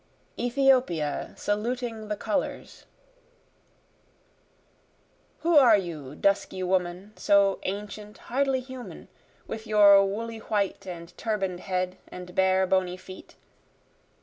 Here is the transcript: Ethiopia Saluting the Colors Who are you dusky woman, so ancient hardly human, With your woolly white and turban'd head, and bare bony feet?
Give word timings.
Ethiopia 0.39 1.31
Saluting 1.37 2.07
the 2.07 2.15
Colors 2.15 2.87
Who 5.41 5.55
are 5.55 5.77
you 5.77 6.15
dusky 6.15 6.63
woman, 6.63 7.13
so 7.15 7.59
ancient 7.61 8.17
hardly 8.17 8.61
human, 8.61 9.09
With 9.45 9.67
your 9.67 10.03
woolly 10.03 10.39
white 10.39 10.87
and 10.87 11.15
turban'd 11.19 11.59
head, 11.59 11.97
and 12.07 12.33
bare 12.33 12.65
bony 12.65 12.97
feet? 12.97 13.35